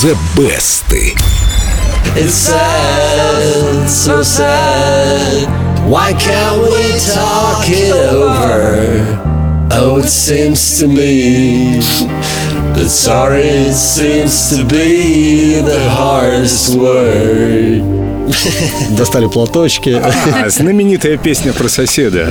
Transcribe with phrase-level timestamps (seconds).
[0.00, 0.86] The Best.
[2.16, 5.46] It's sad, so sad.
[5.86, 9.68] Why can't we talk it over?
[9.72, 11.80] Oh, it seems to me
[12.72, 18.09] that sorry seems to be the hardest word.
[18.96, 19.90] Достали платочки.
[19.90, 22.28] А, знаменитая песня про соседа.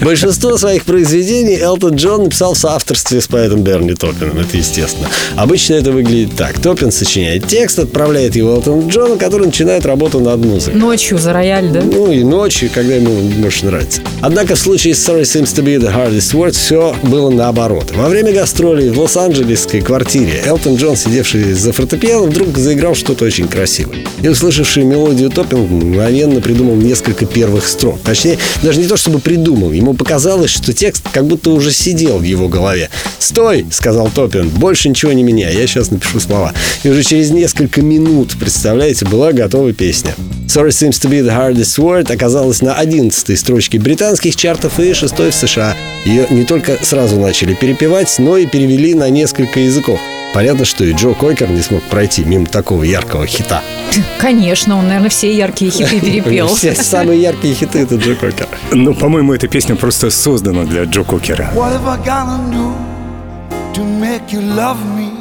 [0.00, 5.08] Большинство своих произведений Элтон Джон написал в соавторстве с поэтом Берни Топпином, это естественно.
[5.36, 6.58] Обычно это выглядит так.
[6.58, 10.78] Топпин сочиняет текст, отправляет его Элтону Джону, который начинает работу над музыкой.
[10.78, 11.80] Ночью за рояль, да?
[11.82, 14.00] Ну и ночью, когда ему больше нравится.
[14.20, 17.92] Однако в случае с Sorry Seems to be the hardest word все было наоборот.
[17.94, 23.37] Во время гастролей в Лос-Анджелесской квартире Элтон Джон, сидевший за фортепиано, вдруг заиграл что-то очень
[23.46, 23.98] красивое.
[24.22, 28.00] И услышавший мелодию Топпинг мгновенно придумал несколько первых строк.
[28.02, 29.72] Точнее, даже не то чтобы придумал.
[29.72, 32.88] Ему показалось, что текст как будто уже сидел в его голове.
[33.18, 34.48] «Стой!»— сказал Топпин.
[34.48, 35.54] «Больше ничего не меняй.
[35.54, 36.54] Я сейчас напишу слова».
[36.82, 40.14] И уже через несколько минут, представляете, была готова песня.
[40.46, 45.12] Sorry Seems to be the hardest word оказалась на 11 строчке британских чартов и 6
[45.18, 45.76] в США.
[46.06, 50.00] Ее не только сразу начали перепевать, но и перевели на несколько языков.
[50.34, 53.62] Понятно, что и Джо Койкер не смог пройти мимо такого яркого хита.
[54.18, 56.48] Конечно, он, наверное, все яркие хиты перепел.
[56.54, 58.48] Все самые яркие хиты это Джо Койкер.
[58.72, 61.50] Ну, по-моему, эта песня просто создана для Джо Кокера.
[61.54, 62.72] What have I gotta do
[63.74, 65.17] to make you love me?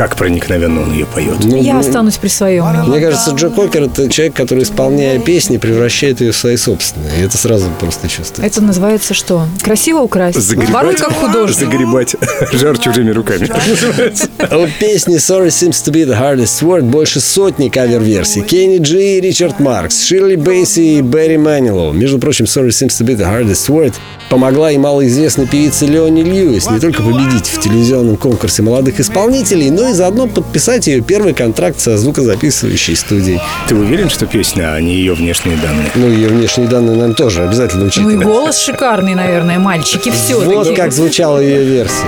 [0.00, 1.44] Как проникновенно он ее поет.
[1.44, 2.64] Ну, Я ну, останусь при своем.
[2.88, 7.20] Мне кажется, Джо Кокер это человек, который, исполняя песни, превращает ее в свои собственные.
[7.20, 8.42] И это сразу просто чувствуется.
[8.42, 9.46] Это называется что?
[9.62, 10.54] Красиво украсть?
[10.70, 11.58] Воруй как художник.
[11.58, 12.16] Загребать
[12.52, 13.44] жар чужими руками.
[13.44, 18.40] У песни Sorry Seems to be the hardest word больше сотни кавер-версий.
[18.40, 21.92] Кенни Джи и Ричард Маркс, Ширли Бейси и Берри Манилоу.
[21.92, 23.92] Между прочим, Sorry Seems to be the hardest word
[24.30, 29.89] помогла и малоизвестной певице Леони Льюис не только победить в телевизионном конкурсе молодых исполнителей, но
[29.89, 33.40] и заодно подписать ее первый контракт со звукозаписывающей студией.
[33.68, 35.90] Ты уверен, что песня, а не ее внешние данные?
[35.94, 38.26] Ну, ее внешние данные нам тоже обязательно Ну и учитывать.
[38.26, 42.06] голос шикарный, наверное, мальчики, все Вот как звучала ее версия.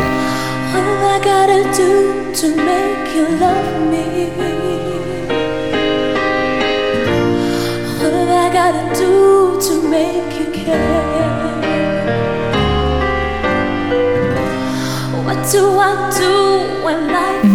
[1.72, 3.26] Do to make you
[8.64, 11.02] I do to make you care?
[15.24, 17.51] What do I do when life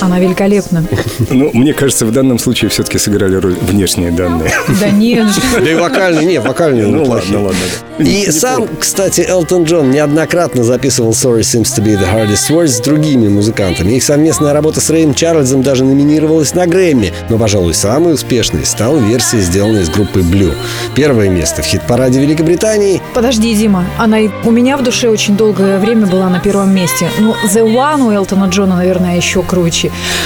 [0.00, 0.84] Она великолепна.
[1.30, 4.50] Ну, мне кажется, в данном случае все-таки сыграли роль внешние данные.
[4.80, 5.40] Да нет же.
[5.62, 7.58] Да и вокальные, не, вокальные, Ну ладно, ладно.
[7.98, 12.80] И сам, кстати, Элтон Джон неоднократно записывал Sorry Seems to be the hardest words с
[12.80, 13.92] другими музыкантами.
[13.92, 17.12] Их совместная работа с Рэем Чарльзом даже номинировалась на Грэмми.
[17.28, 20.54] Но, пожалуй, самой успешной стала версия, сделанная из группы Blue.
[20.94, 23.00] Первое место в хит-параде Великобритании.
[23.14, 27.08] Подожди, Дима, она и у меня в душе очень долгое время была на первом месте.
[27.18, 29.59] Ну, The One у Элтона Джона, наверное, еще круче.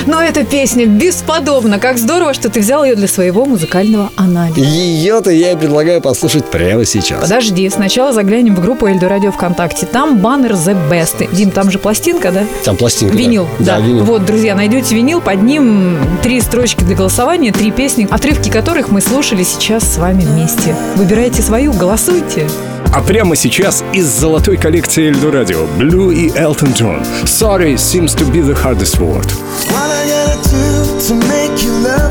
[0.06, 1.78] Но эта песня бесподобна.
[1.78, 4.61] Как здорово, что ты взял ее для своего музыкального анализа.
[4.61, 7.21] Ее-то я и предлагаю послушать прямо сейчас.
[7.21, 9.87] Подожди, сначала заглянем в группу Эльдо Радио ВКонтакте.
[9.87, 11.28] Там баннер The Best.
[11.34, 12.44] Дим, там же пластинка, да?
[12.65, 13.15] Там пластинка.
[13.15, 13.21] да.
[13.21, 13.78] Винил, да.
[13.78, 14.05] винил.
[14.05, 19.00] Вот, друзья, найдете винил, под ним три строчки для голосования, три песни, отрывки которых мы
[19.00, 20.75] слушали сейчас с вами вместе.
[20.97, 22.47] Выбирайте свою, голосуйте.
[22.94, 27.03] А прямо сейчас из золотой коллекции Эльдо Радио Блю и Элтон Джон.
[27.25, 29.27] Sorry seems to be the hardest word.
[29.72, 32.04] What I gotta do to make you love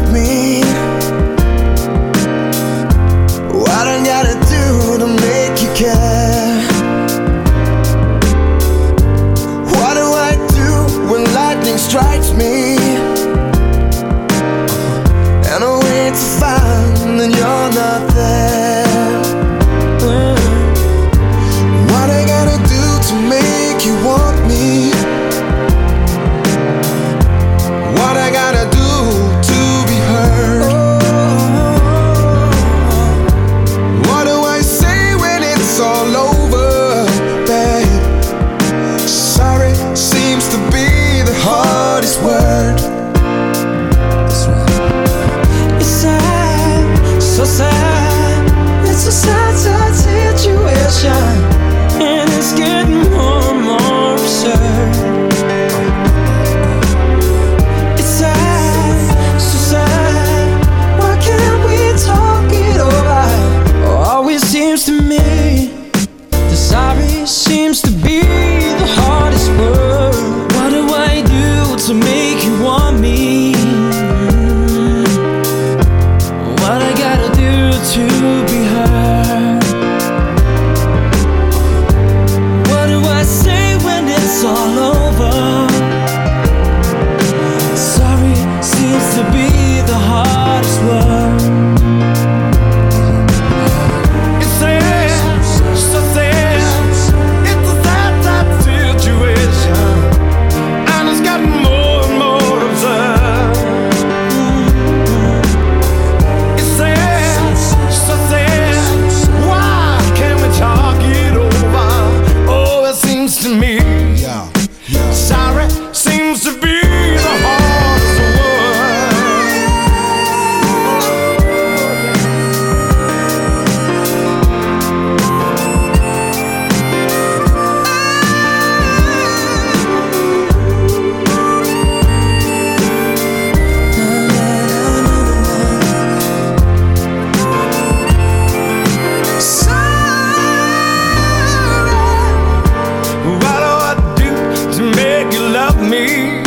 [145.64, 146.42] help me.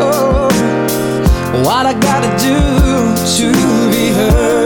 [0.00, 0.48] Oh,
[1.66, 2.56] what I gotta do
[3.36, 3.52] to
[3.90, 4.65] be heard.